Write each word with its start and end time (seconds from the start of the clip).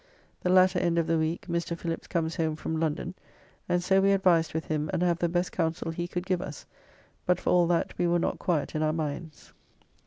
The 0.41 0.49
latter 0.49 0.79
end 0.79 0.97
of 0.97 1.05
the 1.05 1.19
week 1.19 1.45
Mr. 1.47 1.77
Philips 1.77 2.07
comes 2.07 2.35
home 2.37 2.55
from 2.55 2.75
London, 2.79 3.13
and 3.69 3.83
so 3.83 4.01
we 4.01 4.13
advised 4.13 4.51
with 4.51 4.65
him 4.65 4.89
and 4.91 5.03
have 5.03 5.19
the 5.19 5.29
best 5.29 5.51
counsel 5.51 5.91
he 5.91 6.07
could 6.07 6.25
give 6.25 6.41
us, 6.41 6.65
but 7.27 7.39
for 7.39 7.51
all 7.51 7.67
that 7.67 7.95
we 7.99 8.07
were 8.07 8.17
not 8.17 8.39
quiet 8.39 8.73
in 8.73 8.81
our 8.81 8.93
minds. 8.93 9.53